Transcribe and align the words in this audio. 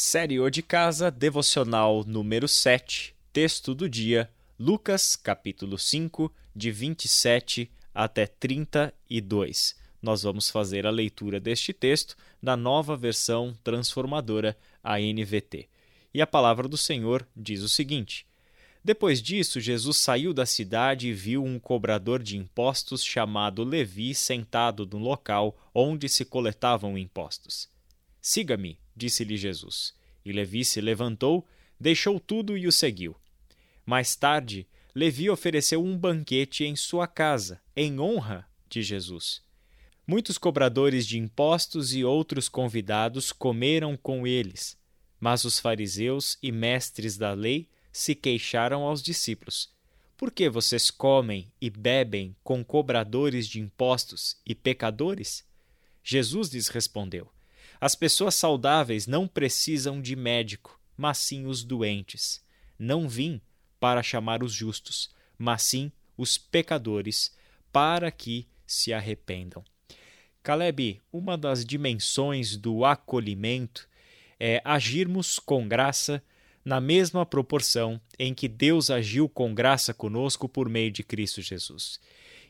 Série 0.00 0.38
O 0.38 0.48
de 0.48 0.62
Casa, 0.62 1.10
devocional 1.10 2.04
número 2.04 2.46
7, 2.46 3.16
texto 3.32 3.74
do 3.74 3.88
dia, 3.88 4.30
Lucas, 4.56 5.16
capítulo 5.16 5.76
5, 5.76 6.32
de 6.54 6.70
27 6.70 7.68
até 7.92 8.24
32. 8.24 9.74
Nós 10.00 10.22
vamos 10.22 10.50
fazer 10.50 10.86
a 10.86 10.90
leitura 10.90 11.40
deste 11.40 11.72
texto 11.72 12.16
na 12.40 12.56
nova 12.56 12.96
versão 12.96 13.58
transformadora, 13.64 14.56
a 14.84 15.00
NVT. 15.00 15.68
E 16.14 16.22
a 16.22 16.28
palavra 16.28 16.68
do 16.68 16.76
Senhor 16.76 17.26
diz 17.36 17.62
o 17.62 17.68
seguinte: 17.68 18.24
Depois 18.84 19.20
disso, 19.20 19.58
Jesus 19.58 19.96
saiu 19.96 20.32
da 20.32 20.46
cidade 20.46 21.08
e 21.08 21.12
viu 21.12 21.42
um 21.42 21.58
cobrador 21.58 22.22
de 22.22 22.36
impostos 22.36 23.02
chamado 23.02 23.64
Levi 23.64 24.14
sentado 24.14 24.86
no 24.86 24.98
local 24.98 25.58
onde 25.74 26.08
se 26.08 26.24
coletavam 26.24 26.96
impostos. 26.96 27.68
Siga-me, 28.20 28.78
disse-lhe 28.98 29.36
Jesus. 29.36 29.94
E 30.24 30.32
Levi 30.32 30.64
se 30.64 30.80
levantou, 30.80 31.46
deixou 31.80 32.20
tudo 32.20 32.58
e 32.58 32.66
o 32.66 32.72
seguiu. 32.72 33.16
Mais 33.86 34.14
tarde, 34.14 34.66
Levi 34.94 35.30
ofereceu 35.30 35.82
um 35.82 35.96
banquete 35.96 36.64
em 36.64 36.74
sua 36.76 37.06
casa, 37.06 37.60
em 37.76 38.00
honra 38.00 38.46
de 38.68 38.82
Jesus. 38.82 39.40
Muitos 40.06 40.36
cobradores 40.36 41.06
de 41.06 41.18
impostos 41.18 41.94
e 41.94 42.04
outros 42.04 42.48
convidados 42.48 43.30
comeram 43.30 43.96
com 43.96 44.26
eles, 44.26 44.76
mas 45.20 45.44
os 45.44 45.58
fariseus 45.58 46.36
e 46.42 46.50
mestres 46.50 47.16
da 47.16 47.32
lei 47.32 47.68
se 47.92 48.14
queixaram 48.14 48.82
aos 48.82 49.02
discípulos: 49.02 49.70
Por 50.16 50.30
que 50.30 50.48
vocês 50.48 50.90
comem 50.90 51.52
e 51.60 51.70
bebem 51.70 52.34
com 52.42 52.64
cobradores 52.64 53.46
de 53.46 53.60
impostos 53.60 54.36
e 54.44 54.54
pecadores? 54.54 55.44
Jesus 56.02 56.48
lhes 56.48 56.68
respondeu: 56.68 57.30
as 57.80 57.94
pessoas 57.94 58.34
saudáveis 58.34 59.06
não 59.06 59.28
precisam 59.28 60.00
de 60.00 60.16
médico, 60.16 60.80
mas 60.96 61.18
sim 61.18 61.46
os 61.46 61.62
doentes. 61.62 62.44
Não 62.78 63.08
vim 63.08 63.40
para 63.78 64.02
chamar 64.02 64.42
os 64.42 64.52
justos, 64.52 65.10
mas 65.38 65.62
sim 65.62 65.92
os 66.16 66.36
pecadores, 66.36 67.36
para 67.72 68.10
que 68.10 68.48
se 68.66 68.92
arrependam. 68.92 69.64
Caleb, 70.42 71.00
uma 71.12 71.38
das 71.38 71.64
dimensões 71.64 72.56
do 72.56 72.84
acolhimento 72.84 73.88
é 74.40 74.60
agirmos 74.64 75.38
com 75.38 75.68
graça 75.68 76.22
na 76.64 76.80
mesma 76.80 77.24
proporção 77.24 78.00
em 78.18 78.34
que 78.34 78.48
Deus 78.48 78.90
agiu 78.90 79.28
com 79.28 79.54
graça 79.54 79.94
conosco 79.94 80.48
por 80.48 80.68
meio 80.68 80.90
de 80.90 81.02
Cristo 81.02 81.40
Jesus. 81.40 82.00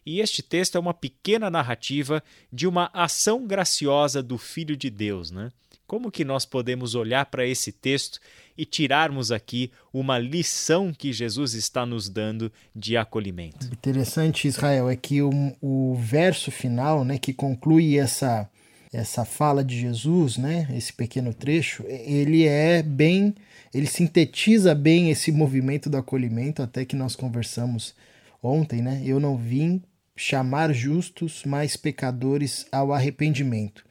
E 0.08 0.20
este 0.20 0.42
texto 0.42 0.76
é 0.76 0.80
uma 0.80 0.94
pequena 0.94 1.50
narrativa 1.50 2.22
de 2.50 2.66
uma 2.66 2.88
ação 2.94 3.46
graciosa 3.46 4.22
do 4.22 4.38
Filho 4.38 4.74
de 4.74 4.88
Deus, 4.88 5.30
né? 5.30 5.50
Como 5.86 6.10
que 6.10 6.24
nós 6.24 6.46
podemos 6.46 6.94
olhar 6.94 7.26
para 7.26 7.46
esse 7.46 7.70
texto 7.70 8.18
e 8.56 8.64
tirarmos 8.64 9.30
aqui 9.30 9.70
uma 9.92 10.18
lição 10.18 10.94
que 10.96 11.12
Jesus 11.12 11.52
está 11.52 11.84
nos 11.84 12.08
dando 12.08 12.50
de 12.74 12.96
acolhimento? 12.96 13.66
Interessante, 13.66 14.48
Israel, 14.48 14.88
é 14.88 14.96
que 14.96 15.20
o, 15.20 15.30
o 15.60 15.94
verso 15.96 16.50
final, 16.50 17.04
né, 17.04 17.18
que 17.18 17.34
conclui 17.34 17.98
essa 17.98 18.48
essa 18.90 19.26
fala 19.26 19.62
de 19.62 19.78
Jesus, 19.78 20.38
né, 20.38 20.66
esse 20.74 20.90
pequeno 20.90 21.34
trecho, 21.34 21.84
ele 21.86 22.46
é 22.46 22.82
bem, 22.82 23.34
ele 23.74 23.86
sintetiza 23.86 24.74
bem 24.74 25.10
esse 25.10 25.30
movimento 25.30 25.90
do 25.90 25.98
acolhimento, 25.98 26.62
até 26.62 26.86
que 26.86 26.96
nós 26.96 27.14
conversamos 27.14 27.94
ontem, 28.42 28.80
né? 28.80 29.02
Eu 29.04 29.20
não 29.20 29.36
vim 29.36 29.82
chamar 30.18 30.74
justos, 30.74 31.44
mas 31.46 31.76
pecadores 31.76 32.66
ao 32.72 32.92
arrependimento. 32.92 33.84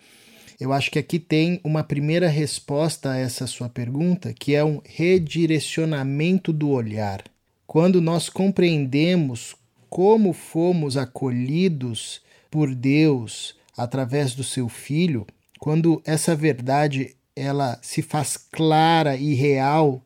Eu 0.59 0.73
acho 0.73 0.91
que 0.91 0.99
aqui 0.99 1.17
tem 1.19 1.61
uma 1.63 1.83
primeira 1.83 2.27
resposta 2.27 3.11
a 3.11 3.17
essa 3.17 3.47
sua 3.47 3.69
pergunta, 3.69 4.33
que 4.33 4.53
é 4.53 4.63
um 4.63 4.81
redirecionamento 4.83 6.51
do 6.51 6.69
olhar. 6.69 7.23
Quando 7.65 8.01
nós 8.01 8.27
compreendemos 8.27 9.55
como 9.89 10.33
fomos 10.33 10.97
acolhidos 10.97 12.21
por 12.51 12.75
Deus 12.75 13.55
através 13.77 14.33
do 14.33 14.43
seu 14.43 14.67
filho, 14.67 15.25
quando 15.59 16.01
essa 16.05 16.35
verdade 16.35 17.15
ela 17.35 17.79
se 17.81 18.01
faz 18.01 18.35
clara 18.35 19.15
e 19.15 19.33
real 19.33 20.01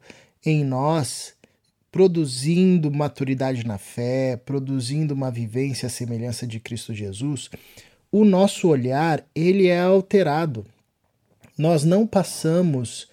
em 0.45 0.63
nós, 0.63 1.33
produzindo 1.91 2.89
maturidade 2.89 3.65
na 3.65 3.77
fé, 3.77 4.37
produzindo 4.37 5.13
uma 5.13 5.29
vivência 5.29 5.87
à 5.87 5.89
semelhança 5.89 6.47
de 6.47 6.59
Cristo 6.59 6.93
Jesus, 6.93 7.49
o 8.11 8.23
nosso 8.23 8.67
olhar 8.67 9.25
ele 9.35 9.67
é 9.67 9.81
alterado. 9.81 10.65
Nós 11.57 11.83
não 11.83 12.07
passamos 12.07 13.09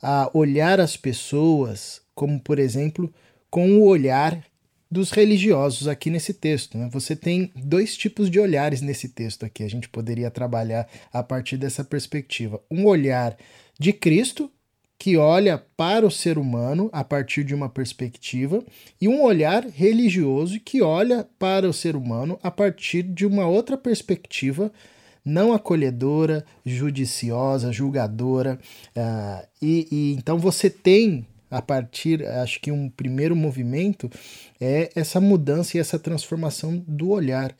a 0.00 0.30
olhar 0.32 0.80
as 0.80 0.96
pessoas 0.96 2.00
como, 2.14 2.40
por 2.40 2.58
exemplo, 2.58 3.12
com 3.50 3.78
o 3.78 3.84
olhar 3.84 4.42
dos 4.90 5.10
religiosos 5.10 5.88
aqui 5.88 6.10
nesse 6.10 6.34
texto. 6.34 6.76
Né? 6.76 6.88
Você 6.92 7.16
tem 7.16 7.50
dois 7.56 7.96
tipos 7.96 8.30
de 8.30 8.38
olhares 8.38 8.82
nesse 8.82 9.08
texto 9.08 9.44
aqui. 9.44 9.62
A 9.62 9.68
gente 9.68 9.88
poderia 9.88 10.30
trabalhar 10.30 10.86
a 11.12 11.22
partir 11.22 11.56
dessa 11.56 11.82
perspectiva. 11.82 12.60
Um 12.70 12.84
olhar 12.84 13.36
de 13.78 13.92
Cristo, 13.92 14.50
que 14.98 15.16
olha 15.16 15.58
para 15.76 16.06
o 16.06 16.10
ser 16.10 16.38
humano 16.38 16.88
a 16.92 17.02
partir 17.02 17.42
de 17.44 17.54
uma 17.54 17.68
perspectiva, 17.68 18.62
e 19.00 19.08
um 19.08 19.22
olhar 19.22 19.64
religioso 19.66 20.60
que 20.60 20.80
olha 20.80 21.26
para 21.38 21.68
o 21.68 21.72
ser 21.72 21.96
humano 21.96 22.38
a 22.42 22.50
partir 22.50 23.02
de 23.02 23.26
uma 23.26 23.46
outra 23.46 23.76
perspectiva 23.76 24.72
não 25.24 25.52
acolhedora, 25.52 26.44
judiciosa, 26.64 27.72
julgadora. 27.72 28.58
Uh, 28.96 29.46
e, 29.60 29.88
e 29.90 30.12
então 30.14 30.38
você 30.38 30.68
tem 30.68 31.26
a 31.50 31.60
partir, 31.60 32.26
acho 32.26 32.60
que 32.60 32.72
um 32.72 32.88
primeiro 32.88 33.36
movimento 33.36 34.10
é 34.60 34.90
essa 34.94 35.20
mudança 35.20 35.76
e 35.76 35.80
essa 35.80 35.98
transformação 35.98 36.82
do 36.88 37.10
olhar. 37.10 37.54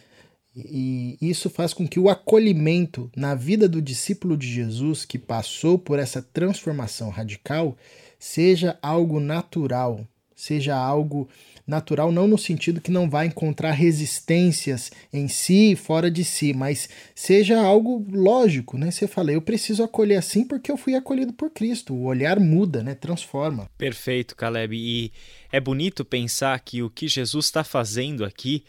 E 0.55 1.17
isso 1.21 1.49
faz 1.49 1.73
com 1.73 1.89
que 1.89 1.99
o 1.99 2.11
acolhimento 2.11 3.11
na 3.17 3.35
vida 3.35 3.69
do 3.69 3.81
discípulo 3.81 4.37
de 4.37 4.47
Jesus, 4.47 5.05
que 5.05 5.19
passou 5.19 5.79
por 5.79 5.99
essa 5.99 6.21
transformação 6.21 7.09
radical, 7.09 7.77
seja 8.19 8.79
algo 8.83 9.19
natural, 9.19 10.07
seja 10.37 10.77
algo 10.77 11.29
natural, 11.67 12.11
não 12.13 12.27
no 12.27 12.37
sentido 12.37 12.81
que 12.81 12.91
não 12.91 13.09
vai 13.09 13.27
encontrar 13.27 13.71
resistências 13.73 14.91
em 15.13 15.29
si 15.29 15.73
e 15.73 15.77
fora 15.77 16.11
de 16.11 16.25
si, 16.25 16.53
mas 16.53 16.89
seja 17.15 17.61
algo 17.61 18.05
lógico, 18.11 18.77
né? 18.77 18.91
Você 18.91 19.07
fala, 19.07 19.33
eu 19.33 19.41
preciso 19.41 19.83
acolher 19.83 20.17
assim 20.17 20.45
porque 20.45 20.71
eu 20.71 20.77
fui 20.77 20.95
acolhido 20.95 21.33
por 21.33 21.51
Cristo. 21.51 21.95
O 21.95 22.05
olhar 22.05 22.39
muda, 22.41 22.83
né? 22.83 22.95
Transforma. 22.95 23.71
Perfeito, 23.79 24.37
Caleb. 24.37 24.77
E 24.77 25.13
é 25.51 25.61
bonito 25.61 26.05
pensar 26.05 26.59
que 26.61 26.83
o 26.83 26.91
que 26.91 27.09
Jesus 27.09 27.47
está 27.47 27.63
fazendo 27.63 28.25
aqui 28.25 28.65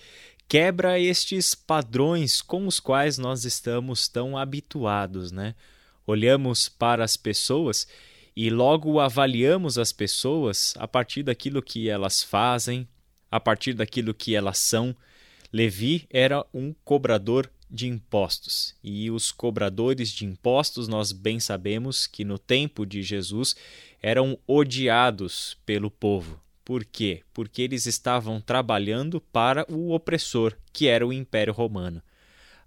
quebra 0.53 0.99
estes 0.99 1.55
padrões 1.55 2.39
com 2.39 2.67
os 2.67 2.79
quais 2.79 3.17
nós 3.17 3.43
estamos 3.43 4.07
tão 4.07 4.37
habituados, 4.37 5.31
né? 5.31 5.55
Olhamos 6.05 6.69
para 6.69 7.03
as 7.03 7.17
pessoas 7.17 7.87
e 8.35 8.51
logo 8.51 8.99
avaliamos 8.99 9.79
as 9.79 9.91
pessoas 9.91 10.75
a 10.77 10.87
partir 10.87 11.23
daquilo 11.23 11.59
que 11.59 11.89
elas 11.89 12.21
fazem, 12.21 12.87
a 13.31 13.39
partir 13.39 13.73
daquilo 13.73 14.13
que 14.13 14.35
elas 14.35 14.59
são. 14.59 14.95
Levi 15.51 16.05
era 16.07 16.45
um 16.53 16.71
cobrador 16.85 17.49
de 17.67 17.87
impostos. 17.87 18.75
E 18.83 19.09
os 19.09 19.31
cobradores 19.31 20.11
de 20.11 20.23
impostos, 20.23 20.87
nós 20.87 21.11
bem 21.11 21.39
sabemos 21.39 22.05
que 22.05 22.23
no 22.23 22.37
tempo 22.37 22.85
de 22.85 23.01
Jesus 23.01 23.55
eram 24.03 24.37
odiados 24.45 25.57
pelo 25.65 25.89
povo. 25.89 26.42
Por 26.65 26.85
quê? 26.85 27.23
Porque 27.33 27.61
eles 27.61 27.85
estavam 27.85 28.39
trabalhando 28.39 29.19
para 29.19 29.65
o 29.69 29.93
opressor, 29.93 30.55
que 30.71 30.87
era 30.87 31.05
o 31.05 31.11
Império 31.11 31.53
Romano. 31.53 32.01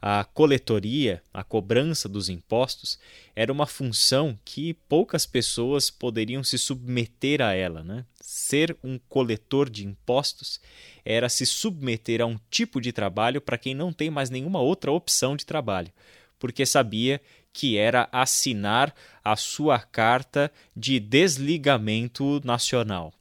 A 0.01 0.23
coletoria, 0.23 1.23
a 1.33 1.43
cobrança 1.43 2.09
dos 2.09 2.29
impostos, 2.29 2.99
era 3.35 3.51
uma 3.51 3.67
função 3.67 4.39
que 4.45 4.75
poucas 4.75 5.25
pessoas 5.25 5.91
poderiam 5.91 6.45
se 6.45 6.59
submeter 6.59 7.41
a 7.41 7.55
ela. 7.55 7.83
Né? 7.83 8.05
Ser 8.21 8.77
um 8.85 8.99
coletor 9.09 9.71
de 9.71 9.87
impostos 9.87 10.61
era 11.05 11.29
se 11.29 11.47
submeter 11.47 12.21
a 12.21 12.27
um 12.27 12.39
tipo 12.51 12.81
de 12.81 12.93
trabalho 12.93 13.41
para 13.41 13.57
quem 13.57 13.75
não 13.75 13.93
tem 13.93 14.11
mais 14.11 14.29
nenhuma 14.29 14.61
outra 14.61 14.93
opção 14.93 15.35
de 15.35 15.47
trabalho, 15.47 15.91
porque 16.39 16.67
sabia 16.67 17.21
que 17.53 17.79
era 17.79 18.07
assinar 18.13 18.95
a 19.25 19.35
sua 19.35 19.79
carta 19.79 20.53
de 20.77 21.01
desligamento 21.01 22.41
nacional. 22.45 23.15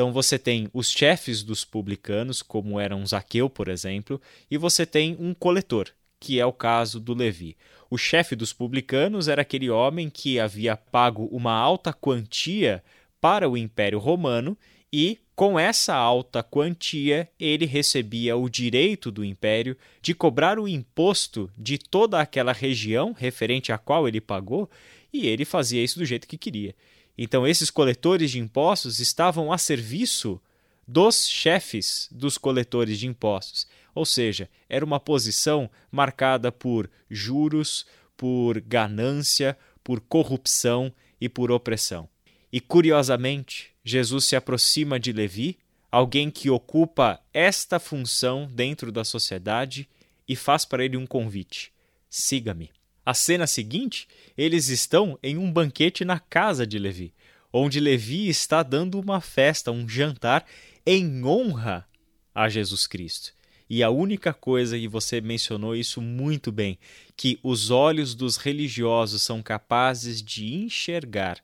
Então 0.00 0.14
você 0.14 0.38
tem 0.38 0.66
os 0.72 0.90
chefes 0.90 1.42
dos 1.42 1.62
publicanos, 1.62 2.40
como 2.40 2.80
eram 2.80 3.04
Zaqueu, 3.04 3.50
por 3.50 3.68
exemplo, 3.68 4.18
e 4.50 4.56
você 4.56 4.86
tem 4.86 5.14
um 5.20 5.34
coletor, 5.34 5.88
que 6.18 6.40
é 6.40 6.46
o 6.46 6.54
caso 6.54 6.98
do 6.98 7.12
Levi. 7.12 7.54
O 7.90 7.98
chefe 7.98 8.34
dos 8.34 8.50
publicanos 8.50 9.28
era 9.28 9.42
aquele 9.42 9.68
homem 9.68 10.08
que 10.08 10.40
havia 10.40 10.74
pago 10.74 11.28
uma 11.30 11.52
alta 11.52 11.92
quantia 11.92 12.82
para 13.20 13.46
o 13.46 13.58
Império 13.58 13.98
Romano 13.98 14.56
e, 14.90 15.18
com 15.36 15.60
essa 15.60 15.94
alta 15.94 16.42
quantia, 16.42 17.28
ele 17.38 17.66
recebia 17.66 18.38
o 18.38 18.48
direito 18.48 19.10
do 19.10 19.22
império 19.22 19.76
de 20.00 20.14
cobrar 20.14 20.58
o 20.58 20.66
imposto 20.66 21.50
de 21.58 21.76
toda 21.76 22.18
aquela 22.18 22.54
região 22.54 23.12
referente 23.12 23.70
à 23.70 23.76
qual 23.76 24.08
ele 24.08 24.18
pagou 24.18 24.66
e 25.12 25.26
ele 25.26 25.44
fazia 25.44 25.84
isso 25.84 25.98
do 25.98 26.06
jeito 26.06 26.26
que 26.26 26.38
queria. 26.38 26.74
Então, 27.22 27.46
esses 27.46 27.70
coletores 27.70 28.30
de 28.30 28.38
impostos 28.38 28.98
estavam 28.98 29.52
a 29.52 29.58
serviço 29.58 30.40
dos 30.88 31.28
chefes 31.28 32.08
dos 32.10 32.38
coletores 32.38 32.98
de 32.98 33.06
impostos. 33.06 33.68
Ou 33.94 34.06
seja, 34.06 34.48
era 34.70 34.82
uma 34.82 34.98
posição 34.98 35.70
marcada 35.92 36.50
por 36.50 36.90
juros, 37.10 37.84
por 38.16 38.58
ganância, 38.62 39.54
por 39.84 40.00
corrupção 40.00 40.90
e 41.20 41.28
por 41.28 41.52
opressão. 41.52 42.08
E 42.50 42.58
curiosamente, 42.58 43.70
Jesus 43.84 44.24
se 44.24 44.34
aproxima 44.34 44.98
de 44.98 45.12
Levi, 45.12 45.58
alguém 45.92 46.30
que 46.30 46.48
ocupa 46.48 47.20
esta 47.34 47.78
função 47.78 48.48
dentro 48.50 48.90
da 48.90 49.04
sociedade, 49.04 49.86
e 50.26 50.34
faz 50.34 50.64
para 50.64 50.82
ele 50.82 50.96
um 50.96 51.06
convite: 51.06 51.70
siga-me. 52.08 52.70
A 53.04 53.14
cena 53.14 53.46
seguinte, 53.46 54.06
eles 54.36 54.68
estão 54.68 55.18
em 55.22 55.36
um 55.36 55.50
banquete 55.50 56.04
na 56.04 56.18
casa 56.18 56.66
de 56.66 56.78
Levi, 56.78 57.12
onde 57.52 57.80
Levi 57.80 58.28
está 58.28 58.62
dando 58.62 59.00
uma 59.00 59.20
festa, 59.20 59.72
um 59.72 59.88
jantar 59.88 60.46
em 60.86 61.24
honra 61.24 61.88
a 62.34 62.48
Jesus 62.48 62.86
Cristo. 62.86 63.32
E 63.68 63.82
a 63.82 63.90
única 63.90 64.34
coisa, 64.34 64.76
e 64.76 64.88
você 64.88 65.20
mencionou 65.20 65.76
isso 65.76 66.00
muito 66.00 66.50
bem, 66.50 66.78
que 67.16 67.38
os 67.42 67.70
olhos 67.70 68.14
dos 68.14 68.36
religiosos 68.36 69.22
são 69.22 69.42
capazes 69.42 70.22
de 70.22 70.54
enxergar 70.54 71.40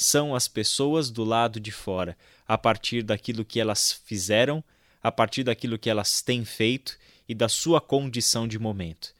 são 0.00 0.34
as 0.34 0.48
pessoas 0.48 1.10
do 1.10 1.22
lado 1.22 1.60
de 1.60 1.70
fora, 1.70 2.16
a 2.48 2.56
partir 2.56 3.02
daquilo 3.02 3.44
que 3.44 3.60
elas 3.60 3.92
fizeram, 4.06 4.64
a 5.02 5.12
partir 5.12 5.44
daquilo 5.44 5.78
que 5.78 5.90
elas 5.90 6.22
têm 6.22 6.42
feito 6.42 6.96
e 7.28 7.34
da 7.34 7.50
sua 7.50 7.82
condição 7.82 8.48
de 8.48 8.58
momento. 8.58 9.14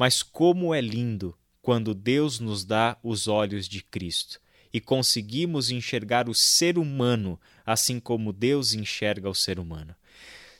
Mas 0.00 0.22
como 0.22 0.74
é 0.74 0.80
lindo 0.80 1.36
quando 1.60 1.92
Deus 1.92 2.40
nos 2.40 2.64
dá 2.64 2.96
os 3.02 3.28
olhos 3.28 3.68
de 3.68 3.82
Cristo 3.82 4.40
e 4.72 4.80
conseguimos 4.80 5.70
enxergar 5.70 6.26
o 6.26 6.32
ser 6.34 6.78
humano 6.78 7.38
assim 7.66 8.00
como 8.00 8.32
Deus 8.32 8.72
enxerga 8.72 9.28
o 9.28 9.34
ser 9.34 9.58
humano. 9.58 9.94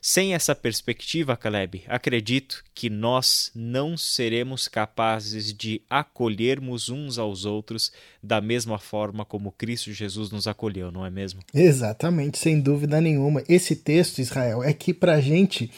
Sem 0.02 0.32
essa 0.32 0.54
perspectiva, 0.54 1.36
Caleb, 1.36 1.82
acredito 1.86 2.64
que 2.74 2.88
nós 2.88 3.50
não 3.54 3.98
seremos 3.98 4.66
capazes 4.66 5.52
de 5.52 5.82
acolhermos 5.90 6.88
uns 6.88 7.18
aos 7.18 7.44
outros 7.44 7.92
da 8.22 8.40
mesma 8.40 8.78
forma 8.78 9.26
como 9.26 9.52
Cristo 9.52 9.92
Jesus 9.92 10.30
nos 10.30 10.46
acolheu, 10.46 10.90
não 10.90 11.04
é 11.04 11.10
mesmo? 11.10 11.40
Exatamente, 11.52 12.38
sem 12.38 12.58
dúvida 12.58 12.98
nenhuma. 12.98 13.44
Esse 13.46 13.76
texto, 13.76 14.20
Israel, 14.20 14.64
é 14.64 14.72
que 14.72 14.94
para 14.94 15.20
gente 15.20 15.70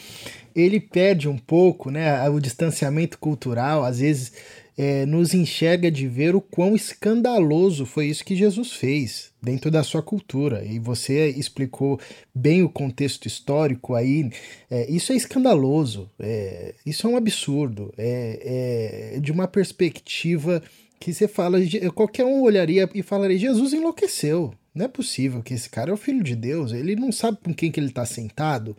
ele 0.55 0.79
perde 0.79 1.27
um 1.27 1.37
pouco 1.37 1.91
né, 1.91 2.29
o 2.29 2.39
distanciamento 2.39 3.17
cultural, 3.19 3.83
às 3.83 3.99
vezes 3.99 4.31
é, 4.77 5.05
nos 5.05 5.33
enxerga 5.33 5.91
de 5.91 6.07
ver 6.07 6.35
o 6.35 6.41
quão 6.41 6.75
escandaloso 6.75 7.85
foi 7.85 8.07
isso 8.07 8.25
que 8.25 8.35
Jesus 8.35 8.71
fez 8.71 9.31
dentro 9.41 9.69
da 9.69 9.83
sua 9.83 10.01
cultura. 10.01 10.63
E 10.65 10.79
você 10.79 11.29
explicou 11.29 11.99
bem 12.33 12.63
o 12.63 12.69
contexto 12.69 13.27
histórico 13.27 13.93
aí. 13.93 14.29
É, 14.69 14.89
isso 14.89 15.11
é 15.11 15.15
escandaloso, 15.15 16.09
é, 16.19 16.73
isso 16.85 17.05
é 17.05 17.09
um 17.09 17.17
absurdo, 17.17 17.93
é, 17.97 19.13
é 19.15 19.19
de 19.19 19.31
uma 19.31 19.47
perspectiva 19.47 20.61
que 20.99 21.13
você 21.13 21.27
fala, 21.27 21.59
qualquer 21.93 22.25
um 22.25 22.41
olharia 22.41 22.89
e 22.95 23.03
falaria: 23.03 23.37
Jesus 23.37 23.73
enlouqueceu. 23.73 24.53
Não 24.73 24.85
é 24.85 24.87
possível 24.87 25.43
que 25.43 25.53
esse 25.53 25.69
cara 25.69 25.91
é 25.91 25.93
o 25.93 25.97
filho 25.97 26.23
de 26.23 26.35
Deus, 26.35 26.71
ele 26.71 26.95
não 26.95 27.11
sabe 27.11 27.37
com 27.43 27.53
quem 27.53 27.71
que 27.71 27.79
ele 27.79 27.89
está 27.89 28.05
sentado, 28.05 28.75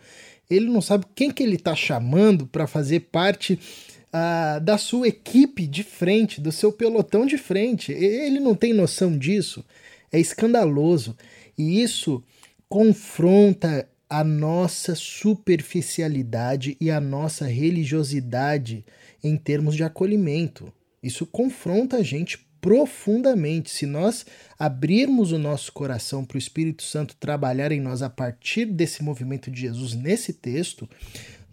ele 0.51 0.67
não 0.67 0.81
sabe 0.81 1.07
quem 1.15 1.31
que 1.31 1.41
ele 1.41 1.55
está 1.55 1.77
chamando 1.77 2.47
para 2.47 2.67
fazer 2.67 3.01
parte 3.13 3.59
da 4.63 4.79
sua 4.79 5.09
equipe 5.09 5.67
de 5.67 5.83
frente, 5.83 6.41
do 6.41 6.53
seu 6.53 6.73
pelotão 6.73 7.27
de 7.27 7.37
frente. 7.37 7.93
Ele 7.93 8.39
não 8.39 8.55
tem 8.55 8.73
noção 8.73 9.17
disso. 9.19 9.65
É 10.13 10.21
escandaloso. 10.21 11.17
E 11.59 11.83
isso 11.83 12.23
confronta 12.69 13.89
a 14.09 14.23
nossa 14.23 14.95
superficialidade 14.95 16.77
e 16.81 16.91
a 16.91 17.01
nossa 17.01 17.47
religiosidade 17.47 18.85
em 19.23 19.37
termos 19.37 19.75
de 19.75 19.83
acolhimento. 19.83 20.73
Isso 21.03 21.27
confronta 21.27 21.97
a 21.97 22.03
gente 22.03 22.47
profundamente. 22.61 23.71
Se 23.71 23.85
nós 23.85 24.25
abrirmos 24.59 25.33
o 25.33 25.39
nosso 25.39 25.73
coração 25.73 26.25
para 26.25 26.37
o 26.37 26.39
Espírito 26.39 26.83
Santo 26.83 27.17
trabalhar 27.17 27.73
em 27.73 27.81
nós 27.81 28.01
a 28.01 28.09
partir 28.09 28.67
desse 28.67 29.03
movimento 29.03 29.51
de 29.51 29.63
Jesus 29.63 29.95
nesse 29.95 30.33
texto, 30.33 30.89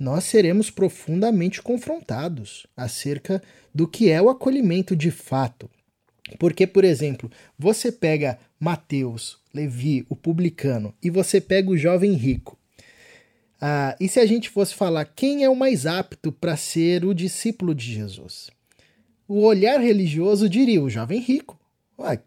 nós 0.02 0.24
seremos 0.24 0.72
profundamente 0.72 1.62
confrontados 1.62 2.66
acerca 2.76 3.40
do 3.72 3.88
que 3.88 4.10
é 4.10 4.20
o 4.20 4.32
acolhimento 4.32 4.96
de 4.96 5.12
fato. 5.12 5.70
Porque, 6.40 6.66
por 6.66 6.84
exemplo, 6.84 7.30
você 7.56 7.92
pega 7.92 8.40
Mateus, 8.60 9.38
Levi, 9.54 10.04
o 10.10 10.16
publicano, 10.16 10.92
e 11.04 11.12
você 11.12 11.40
pega 11.40 11.70
o 11.70 11.78
jovem 11.78 12.14
rico. 12.14 12.58
Ah, 13.62 13.96
e 14.00 14.10
se 14.10 14.20
a 14.20 14.26
gente 14.26 14.50
fosse 14.50 14.74
falar 14.74 15.06
quem 15.06 15.44
é 15.44 15.50
o 15.50 15.56
mais 15.56 15.86
apto 15.86 16.32
para 16.32 16.58
ser 16.58 17.06
o 17.06 17.14
discípulo 17.14 17.76
de 17.76 17.94
Jesus? 17.94 18.50
O 19.28 19.42
olhar 19.42 19.80
religioso 19.80 20.50
diria 20.50 20.82
o 20.82 20.90
jovem 20.90 21.20
rico. 21.20 21.60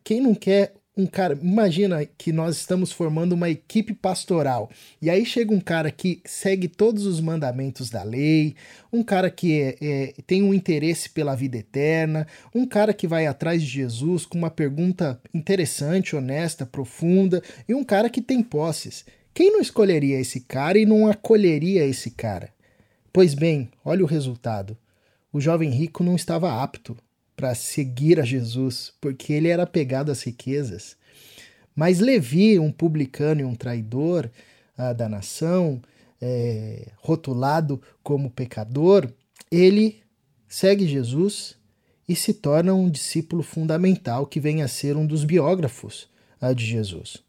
Quem 0.05 0.21
não 0.21 0.33
quer 0.33 0.75
um 0.97 1.07
cara. 1.07 1.39
Imagina 1.41 2.05
que 2.05 2.33
nós 2.33 2.57
estamos 2.57 2.93
formando 2.93 3.33
uma 3.33 3.51
equipe 3.51 3.93
pastoral. 3.93 4.71
E 5.03 5.11
aí 5.11 5.27
chega 5.27 5.53
um 5.53 5.61
cara 5.61 5.91
que 5.91 6.21
segue 6.25 6.69
todos 6.69 7.05
os 7.07 7.21
mandamentos 7.21 7.91
da 7.91 8.03
lei, 8.03 8.55
um 8.93 9.03
cara 9.03 9.31
que 9.31 9.61
é, 9.61 9.77
é, 9.81 10.15
tem 10.27 10.43
um 10.43 10.55
interesse 10.55 11.11
pela 11.11 11.35
vida 11.35 11.59
eterna, 11.59 12.27
um 12.55 12.67
cara 12.67 12.95
que 12.95 13.09
vai 13.09 13.27
atrás 13.27 13.63
de 13.63 13.69
Jesus 13.69 14.25
com 14.25 14.39
uma 14.39 14.51
pergunta 14.51 15.21
interessante, 15.33 16.15
honesta, 16.15 16.65
profunda, 16.65 17.43
e 17.69 17.75
um 17.75 17.85
cara 17.85 18.09
que 18.09 18.23
tem 18.23 18.43
posses. 18.43 19.05
Quem 19.33 19.51
não 19.51 19.61
escolheria 19.61 20.21
esse 20.21 20.41
cara 20.41 20.79
e 20.79 20.87
não 20.87 21.09
acolheria 21.09 21.85
esse 21.85 22.11
cara? 22.11 22.51
Pois 23.13 23.35
bem, 23.35 23.69
olha 23.85 24.05
o 24.05 24.09
resultado. 24.09 24.77
O 25.33 25.41
jovem 25.41 25.71
rico 25.71 26.05
não 26.05 26.15
estava 26.15 26.63
apto 26.63 26.97
para 27.37 27.55
seguir 27.55 28.21
a 28.21 28.25
Jesus, 28.25 28.93
porque 29.01 29.33
ele 29.33 29.49
era 29.49 29.65
apegado 29.65 30.11
às 30.11 30.23
riquezas. 30.23 30.97
Mas 31.75 31.99
Levi, 31.99 32.59
um 32.59 32.71
publicano 32.71 33.41
e 33.41 33.45
um 33.45 33.55
traidor 33.55 34.31
uh, 34.79 34.95
da 34.95 35.09
nação, 35.09 35.83
é, 36.21 36.89
rotulado 36.97 37.83
como 38.03 38.31
pecador, 38.31 39.11
ele 39.51 40.01
segue 40.49 40.87
Jesus 40.87 41.57
e 42.09 42.15
se 42.15 42.33
torna 42.33 42.73
um 42.75 42.89
discípulo 42.89 43.43
fundamental 43.43 44.27
que 44.27 44.39
vem 44.39 44.63
a 44.63 44.69
ser 44.69 44.97
um 44.97 45.07
dos 45.07 45.25
biógrafos 45.25 46.09
uh, 46.41 46.55
de 46.55 46.65
Jesus. 46.65 47.23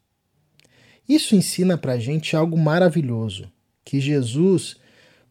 Isso 1.08 1.34
ensina 1.34 1.76
para 1.76 1.92
a 1.92 1.98
gente 1.98 2.36
algo 2.36 2.56
maravilhoso, 2.56 3.50
que 3.84 4.00
Jesus, 4.00 4.76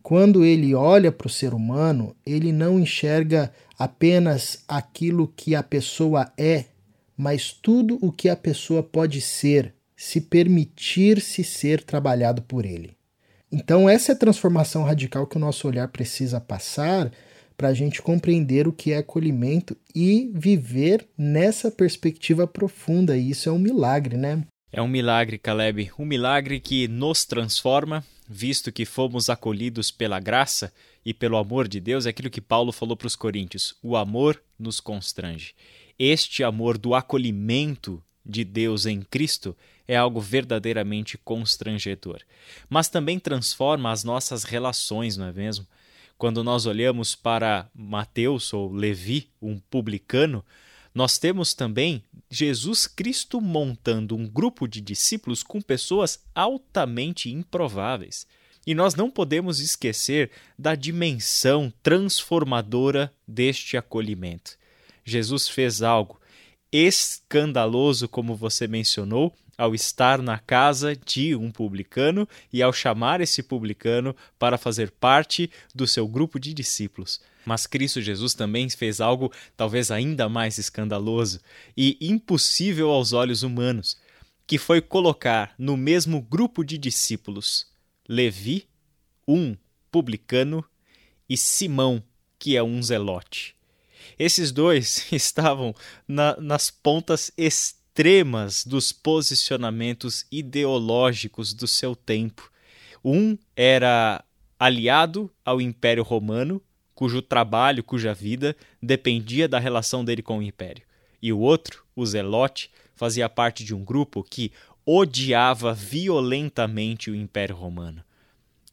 quando 0.01 0.45
ele 0.45 0.73
olha 0.73 1.11
para 1.11 1.27
o 1.27 1.29
ser 1.29 1.53
humano, 1.53 2.15
ele 2.25 2.51
não 2.51 2.79
enxerga 2.79 3.51
apenas 3.77 4.63
aquilo 4.67 5.31
que 5.35 5.55
a 5.55 5.63
pessoa 5.63 6.31
é, 6.37 6.65
mas 7.17 7.51
tudo 7.51 7.97
o 8.01 8.11
que 8.11 8.29
a 8.29 8.35
pessoa 8.35 8.83
pode 8.83 9.21
ser, 9.21 9.73
se 9.95 10.19
permitir-se 10.19 11.43
ser 11.43 11.83
trabalhado 11.83 12.41
por 12.41 12.65
ele. 12.65 12.95
Então, 13.51 13.87
essa 13.87 14.11
é 14.11 14.15
a 14.15 14.17
transformação 14.17 14.83
radical 14.83 15.25
que 15.25 15.37
o 15.37 15.39
nosso 15.39 15.67
olhar 15.67 15.87
precisa 15.87 16.41
passar 16.41 17.11
para 17.55 17.69
a 17.69 17.73
gente 17.73 18.01
compreender 18.01 18.67
o 18.67 18.73
que 18.73 18.91
é 18.91 18.97
acolhimento 18.97 19.77
e 19.93 20.29
viver 20.33 21.07
nessa 21.17 21.71
perspectiva 21.71 22.45
profunda. 22.45 23.15
E 23.15 23.29
isso 23.29 23.47
é 23.47 23.51
um 23.51 23.59
milagre, 23.59 24.17
né? 24.17 24.43
É 24.71 24.81
um 24.81 24.87
milagre, 24.87 25.37
Caleb. 25.37 25.89
Um 25.97 26.05
milagre 26.05 26.59
que 26.59 26.87
nos 26.87 27.23
transforma, 27.23 28.03
visto 28.27 28.71
que 28.71 28.85
fomos 28.85 29.29
acolhidos 29.29 29.91
pela 29.91 30.19
graça 30.19 30.73
e 31.05 31.13
pelo 31.13 31.37
amor 31.37 31.67
de 31.67 31.79
Deus, 31.79 32.05
é 32.05 32.09
aquilo 32.09 32.29
que 32.29 32.41
Paulo 32.41 32.71
falou 32.71 32.97
para 32.97 33.07
os 33.07 33.15
Coríntios: 33.15 33.75
o 33.81 33.95
amor 33.95 34.41
nos 34.57 34.79
constrange. 34.79 35.53
Este 35.97 36.43
amor 36.43 36.77
do 36.77 36.93
acolhimento 36.93 38.01
de 38.25 38.43
Deus 38.43 38.85
em 38.85 39.01
Cristo 39.01 39.55
é 39.87 39.95
algo 39.95 40.19
verdadeiramente 40.19 41.17
constrangedor. 41.17 42.21
Mas 42.67 42.89
também 42.89 43.19
transforma 43.19 43.91
as 43.91 44.03
nossas 44.03 44.43
relações, 44.43 45.15
não 45.15 45.27
é 45.27 45.31
mesmo? 45.33 45.65
Quando 46.17 46.43
nós 46.43 46.65
olhamos 46.65 47.13
para 47.13 47.69
Mateus 47.75 48.51
ou 48.53 48.71
Levi, 48.71 49.29
um 49.41 49.59
publicano, 49.59 50.43
nós 50.95 51.17
temos 51.17 51.53
também 51.53 52.01
Jesus 52.31 52.87
Cristo 52.87 53.41
montando 53.41 54.15
um 54.15 54.25
grupo 54.25 54.65
de 54.65 54.79
discípulos 54.79 55.43
com 55.43 55.61
pessoas 55.61 56.23
altamente 56.33 57.29
improváveis. 57.29 58.25
E 58.65 58.73
nós 58.73 58.95
não 58.95 59.11
podemos 59.11 59.59
esquecer 59.59 60.31
da 60.57 60.73
dimensão 60.73 61.71
transformadora 61.83 63.13
deste 63.27 63.75
acolhimento. 63.75 64.57
Jesus 65.03 65.49
fez 65.49 65.81
algo 65.81 66.19
escandaloso, 66.71 68.07
como 68.07 68.33
você 68.33 68.65
mencionou, 68.65 69.33
ao 69.57 69.75
estar 69.75 70.21
na 70.21 70.39
casa 70.39 70.95
de 70.95 71.35
um 71.35 71.51
publicano 71.51 72.27
e 72.51 72.63
ao 72.63 72.71
chamar 72.71 73.19
esse 73.19 73.43
publicano 73.43 74.15
para 74.39 74.57
fazer 74.57 74.91
parte 74.91 75.51
do 75.73 75.85
seu 75.85 76.07
grupo 76.07 76.39
de 76.39 76.53
discípulos. 76.53 77.21
Mas 77.45 77.67
Cristo 77.67 78.01
Jesus 78.01 78.33
também 78.33 78.69
fez 78.69 78.99
algo 78.99 79.31
talvez 79.55 79.91
ainda 79.91 80.27
mais 80.27 80.57
escandaloso 80.57 81.39
e 81.77 81.97
impossível 82.01 82.89
aos 82.89 83.13
olhos 83.13 83.43
humanos, 83.43 83.97
que 84.47 84.57
foi 84.57 84.81
colocar 84.81 85.53
no 85.57 85.77
mesmo 85.77 86.21
grupo 86.21 86.63
de 86.63 86.77
discípulos 86.77 87.67
Levi, 88.07 88.67
um 89.27 89.55
publicano, 89.91 90.63
e 91.27 91.35
Simão, 91.35 92.03
que 92.37 92.55
é 92.55 92.61
um 92.61 92.81
zelote. 92.81 93.55
Esses 94.17 94.51
dois 94.51 95.07
estavam 95.11 95.73
na, 96.07 96.35
nas 96.37 96.69
pontas 96.69 97.31
extremas 97.37 98.65
dos 98.65 98.91
posicionamentos 98.91 100.25
ideológicos 100.31 101.53
do 101.53 101.67
seu 101.67 101.95
tempo. 101.95 102.51
Um 103.03 103.37
era 103.55 104.23
aliado 104.59 105.31
ao 105.43 105.59
Império 105.59 106.03
Romano, 106.03 106.61
cujo 106.95 107.21
trabalho, 107.21 107.83
cuja 107.83 108.13
vida 108.13 108.55
dependia 108.81 109.47
da 109.47 109.59
relação 109.59 110.03
dele 110.03 110.23
com 110.23 110.39
o 110.39 110.41
Império. 110.41 110.83
E 111.21 111.31
o 111.31 111.39
outro, 111.39 111.83
o 111.95 112.05
Zelote, 112.05 112.71
fazia 112.95 113.27
parte 113.27 113.63
de 113.63 113.75
um 113.75 113.83
grupo 113.83 114.23
que 114.23 114.51
odiava 114.85 115.73
violentamente 115.73 117.11
o 117.11 117.15
Império 117.15 117.55
Romano. 117.55 118.03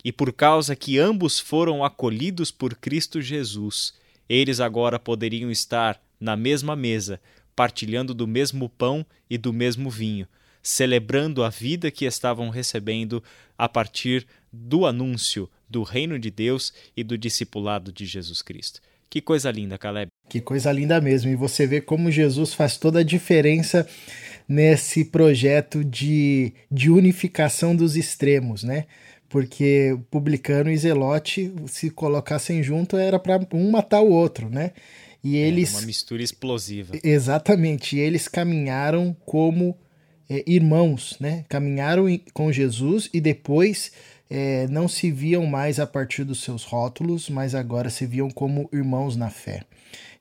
E 0.05 0.13
por 0.13 0.33
causa 0.33 0.77
que 0.77 0.99
ambos 0.99 1.39
foram 1.39 1.85
acolhidos 1.85 2.51
por 2.51 2.75
Cristo 2.75 3.21
Jesus, 3.21 3.95
eles 4.29 4.61
agora 4.61 4.99
poderiam 4.99 5.51
estar 5.51 6.01
na 6.21 6.37
mesma 6.37 6.77
mesa, 6.77 7.21
partilhando 7.55 8.15
do 8.15 8.27
mesmo 8.27 8.69
pão 8.69 9.05
e 9.29 9.37
do 9.37 9.53
mesmo 9.53 9.91
vinho, 9.91 10.27
celebrando 10.63 11.43
a 11.43 11.49
vida 11.49 11.91
que 11.91 12.05
estavam 12.05 12.49
recebendo 12.49 13.23
a 13.59 13.69
partir 13.69 14.27
do 14.53 14.87
anúncio 14.87 15.49
do 15.69 15.83
reino 15.83 16.19
de 16.19 16.31
Deus 16.31 16.73
e 16.97 17.03
do 17.03 17.17
discipulado 17.17 17.93
de 17.93 18.05
Jesus 18.05 18.43
Cristo. 18.43 18.81
Que 19.09 19.21
coisa 19.21 19.51
linda, 19.51 19.77
Caleb. 19.77 20.09
Que 20.29 20.41
coisa 20.41 20.73
linda 20.73 21.01
mesmo. 21.01 21.31
E 21.31 21.37
você 21.37 21.67
vê 21.67 21.81
como 21.81 22.11
Jesus 22.11 22.55
faz 22.55 22.77
toda 22.77 23.01
a 23.01 23.03
diferença 23.03 23.87
nesse 24.49 25.05
projeto 25.05 25.85
de, 25.85 26.53
de 26.71 26.91
unificação 26.91 27.77
dos 27.77 27.97
extremos, 27.97 28.63
né? 28.63 28.87
Porque 29.29 29.99
publicano 30.11 30.71
e 30.71 30.77
zelote, 30.77 31.53
se 31.67 31.91
colocassem 31.91 32.63
junto, 32.63 32.97
era 32.97 33.19
para 33.19 33.47
um 33.53 33.71
matar 33.71 34.01
o 34.01 34.11
outro, 34.11 34.49
né? 34.49 34.73
E 35.23 35.37
eles. 35.37 35.75
É 35.75 35.79
uma 35.79 35.87
mistura 35.87 36.23
explosiva. 36.23 36.95
Exatamente. 37.03 37.97
E 37.97 38.01
eles 38.01 38.29
caminharam 38.29 39.17
como 39.25 39.77
é, 40.29 40.43
irmãos, 40.47 41.17
né? 41.21 41.45
Caminharam 41.49 42.07
com 42.33 42.51
Jesus 42.51 43.11
e 43.13 43.21
depois 43.21 43.93
é, 44.35 44.67
não 44.69 44.89
se 44.89 45.11
viam 45.11 45.45
mais 45.45 45.79
a 45.79 45.87
partir 45.87 46.25
dos 46.25 46.43
seus 46.43 46.65
rótulos, 46.65 47.29
mas 47.29 47.55
agora 47.55 47.91
se 47.91 48.07
viam 48.07 48.31
como 48.31 48.67
irmãos 48.73 49.15
na 49.15 49.29
fé. 49.29 49.61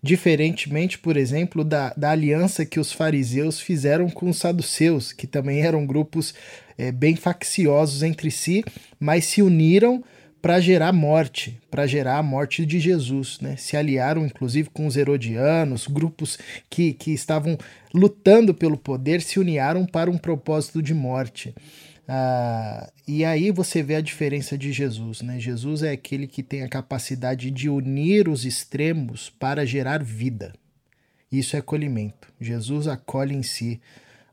Diferentemente, 0.04 1.00
por 1.00 1.16
exemplo, 1.16 1.64
da, 1.64 1.94
da 1.96 2.12
aliança 2.12 2.66
que 2.66 2.78
os 2.78 2.92
fariseus 2.92 3.62
fizeram 3.62 4.10
com 4.10 4.30
os 4.30 4.38
saduceus, 4.38 5.14
que 5.14 5.26
também 5.26 5.62
eram 5.62 5.86
grupos 5.86 6.34
é, 6.78 6.92
bem 6.92 7.16
facciosos 7.16 8.04
entre 8.04 8.30
si, 8.30 8.66
mas 9.00 9.24
se 9.24 9.42
uniram 9.42 10.04
para 10.42 10.60
gerar 10.60 10.92
morte, 10.92 11.58
para 11.70 11.88
gerar 11.88 12.18
a 12.18 12.24
morte 12.24 12.66
de 12.66 12.82
Jesus. 12.82 13.40
Né? 13.40 13.56
Se 13.56 13.78
aliaram, 13.78 14.26
inclusive, 14.26 14.70
com 14.72 14.88
os 14.88 14.98
herodianos, 14.98 15.88
grupos 15.88 16.38
que, 16.70 16.92
que 16.92 17.14
estavam 17.14 17.58
lutando 17.94 18.54
pelo 18.54 18.76
poder, 18.76 19.22
se 19.22 19.40
uniaram 19.40 19.86
para 19.86 20.12
um 20.12 20.18
propósito 20.18 20.82
de 20.82 20.94
morte. 20.94 21.56
Ah, 22.14 22.92
e 23.08 23.24
aí 23.24 23.52
você 23.52 23.82
vê 23.82 23.96
a 23.96 24.02
diferença 24.02 24.58
de 24.58 24.74
Jesus. 24.74 25.22
Né? 25.22 25.40
Jesus 25.40 25.82
é 25.82 25.92
aquele 25.92 26.28
que 26.28 26.44
tem 26.44 26.62
a 26.62 26.68
capacidade 26.68 27.50
de 27.50 27.70
unir 27.70 28.28
os 28.28 28.44
extremos 28.44 29.30
para 29.30 29.66
gerar 29.66 30.04
vida. 30.04 30.52
Isso 31.32 31.56
é 31.56 31.60
acolhimento. 31.60 32.28
Jesus 32.38 32.90
acolhe 32.90 33.34
em 33.34 33.44
si 33.44 33.80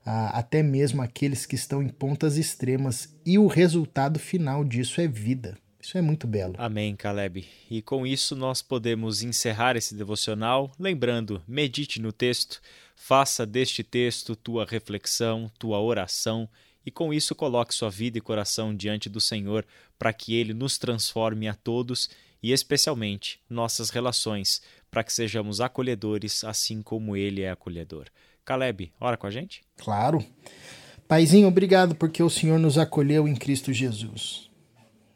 ah, 0.05 0.37
até 0.37 0.61
mesmo 0.61 1.01
aqueles 1.01 1.45
que 1.45 1.55
estão 1.55 1.81
em 1.81 1.87
pontas 1.87 2.35
extremas, 2.35 3.15
e 3.25 3.37
o 3.37 3.47
resultado 3.47 4.19
final 4.19 4.65
disso 4.65 4.99
é 4.99 5.07
vida. 5.07 5.57
Isso 5.81 5.97
é 5.97 6.01
muito 6.01 6.27
belo. 6.27 6.55
Amém, 6.57 6.97
Caleb. 6.97 7.47
E 7.71 7.81
com 7.81 8.05
isso 8.05 8.35
nós 8.35 8.61
podemos 8.61 9.23
encerrar 9.23 9.77
esse 9.77 9.95
devocional, 9.95 10.69
lembrando, 10.77 11.41
medite 11.47 12.01
no 12.01 12.11
texto, 12.11 12.59
faça 12.93 13.45
deste 13.45 13.83
texto 13.83 14.35
tua 14.35 14.65
reflexão, 14.65 15.49
tua 15.57 15.79
oração 15.79 16.49
e 16.89 16.91
com 16.91 17.13
isso 17.13 17.35
coloque 17.35 17.71
sua 17.71 17.91
vida 17.91 18.17
e 18.17 18.21
coração 18.21 18.75
diante 18.75 19.07
do 19.07 19.21
Senhor 19.21 19.63
para 19.99 20.11
que 20.11 20.33
ele 20.33 20.55
nos 20.55 20.79
transforme 20.79 21.47
a 21.47 21.53
todos 21.53 22.09
e 22.41 22.51
especialmente 22.51 23.39
nossas 23.47 23.91
relações, 23.91 24.59
para 24.89 25.03
que 25.03 25.13
sejamos 25.13 25.61
acolhedores 25.61 26.43
assim 26.43 26.81
como 26.81 27.15
ele 27.15 27.43
é 27.43 27.51
acolhedor. 27.51 28.07
Caleb, 28.43 28.91
ora 28.99 29.17
com 29.17 29.27
a 29.27 29.29
gente? 29.29 29.61
Claro. 29.77 30.25
Paizinho, 31.07 31.47
obrigado 31.47 31.93
porque 31.93 32.23
o 32.23 32.29
Senhor 32.29 32.57
nos 32.57 32.79
acolheu 32.79 33.27
em 33.27 33.35
Cristo 33.35 33.71
Jesus. 33.71 34.49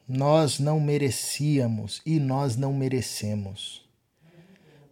Nós 0.08 0.60
não 0.60 0.78
merecíamos 0.78 2.00
e 2.06 2.20
nós 2.20 2.56
não 2.56 2.72
merecemos. 2.72 3.83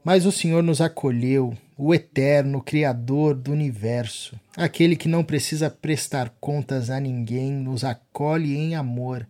Mas 0.04 0.26
o 0.26 0.32
Senhor 0.32 0.62
nos 0.62 0.80
acolheu, 0.80 1.56
o 1.78 1.94
eterno 1.94 2.61
Criador 2.61 3.35
do 3.35 3.52
universo, 3.52 4.38
aquele 4.56 4.97
que 4.97 5.09
não 5.09 5.23
precisa 5.23 5.71
prestar 5.71 6.35
contas 6.40 6.90
a 6.90 6.99
ninguém, 6.99 7.52
nos 7.52 7.85
acolhe 7.85 8.56
em 8.56 8.75
amor. 8.75 9.26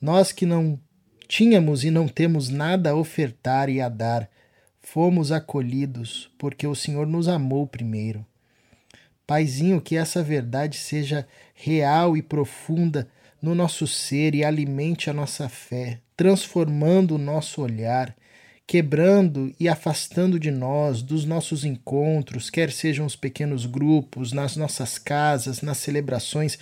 Nós 0.00 0.30
que 0.30 0.46
não 0.46 0.78
tínhamos 1.26 1.82
e 1.82 1.90
não 1.90 2.06
temos 2.06 2.48
nada 2.48 2.90
a 2.90 2.94
ofertar 2.94 3.68
e 3.68 3.80
a 3.80 3.88
dar, 3.88 4.30
fomos 4.80 5.32
acolhidos 5.32 6.30
porque 6.38 6.66
o 6.68 6.74
Senhor 6.74 7.06
nos 7.06 7.26
amou 7.26 7.66
primeiro. 7.66 8.24
Paizinho, 9.26 9.80
que 9.80 9.96
essa 9.96 10.22
verdade 10.22 10.76
seja 10.76 11.26
real 11.52 12.16
e 12.16 12.22
profunda 12.22 13.08
no 13.42 13.56
nosso 13.56 13.88
ser 13.88 14.36
e 14.36 14.44
alimente 14.44 15.10
a 15.10 15.12
nossa 15.12 15.48
fé, 15.48 15.98
transformando 16.16 17.16
o 17.16 17.18
nosso 17.18 17.60
olhar 17.60 18.14
quebrando 18.66 19.54
e 19.60 19.68
afastando 19.68 20.40
de 20.40 20.50
nós, 20.50 21.00
dos 21.00 21.24
nossos 21.24 21.64
encontros, 21.64 22.50
quer 22.50 22.72
sejam 22.72 23.06
os 23.06 23.14
pequenos 23.14 23.64
grupos, 23.64 24.32
nas 24.32 24.56
nossas 24.56 24.98
casas, 24.98 25.62
nas 25.62 25.78
celebrações, 25.78 26.58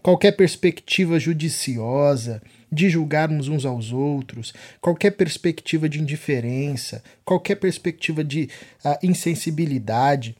qualquer 0.00 0.32
perspectiva 0.32 1.18
judiciosa 1.18 2.40
de 2.70 2.88
julgarmos 2.88 3.48
uns 3.48 3.64
aos 3.64 3.92
outros, 3.92 4.54
qualquer 4.80 5.12
perspectiva 5.12 5.88
de 5.88 6.00
indiferença, 6.00 7.02
qualquer 7.24 7.56
perspectiva 7.56 8.22
de 8.22 8.48
uh, 8.84 8.96
insensibilidade. 9.02 10.36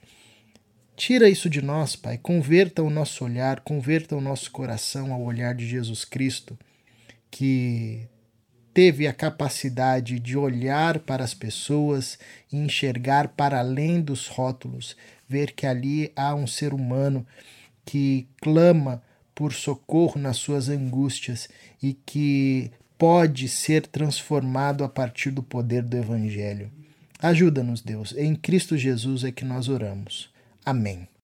Tira 0.94 1.28
isso 1.28 1.48
de 1.50 1.62
nós, 1.62 1.96
Pai. 1.96 2.18
Converta 2.18 2.82
o 2.82 2.90
nosso 2.90 3.24
olhar, 3.24 3.60
converta 3.60 4.14
o 4.14 4.20
nosso 4.20 4.50
coração 4.50 5.12
ao 5.12 5.22
olhar 5.22 5.54
de 5.54 5.66
Jesus 5.66 6.04
Cristo, 6.04 6.56
que 7.30 8.06
teve 8.72 9.06
a 9.06 9.12
capacidade 9.12 10.18
de 10.20 10.36
olhar 10.36 10.98
para 11.00 11.24
as 11.24 11.34
pessoas 11.34 12.18
e 12.52 12.56
enxergar 12.56 13.28
para 13.28 13.58
além 13.58 14.00
dos 14.00 14.26
rótulos, 14.26 14.96
ver 15.28 15.52
que 15.52 15.66
ali 15.66 16.12
há 16.14 16.34
um 16.34 16.46
ser 16.46 16.72
humano 16.72 17.26
que 17.84 18.26
clama 18.40 19.02
por 19.34 19.52
socorro 19.52 20.20
nas 20.20 20.36
suas 20.36 20.68
angústias 20.68 21.48
e 21.82 21.94
que 21.94 22.70
pode 22.98 23.48
ser 23.48 23.86
transformado 23.86 24.84
a 24.84 24.88
partir 24.88 25.30
do 25.30 25.42
poder 25.42 25.82
do 25.82 25.96
Evangelho. 25.96 26.70
Ajuda-nos, 27.20 27.80
Deus. 27.80 28.14
Em 28.16 28.34
Cristo 28.34 28.76
Jesus 28.76 29.24
é 29.24 29.32
que 29.32 29.44
nós 29.44 29.68
oramos. 29.68 30.30
Amém. 30.64 31.08